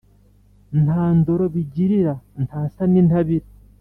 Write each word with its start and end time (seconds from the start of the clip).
Nta 0.83 1.03
ndoro 1.17 1.45
bigirira, 1.53 2.13
Ntasa 2.45 2.83
n'intabire 2.91 3.47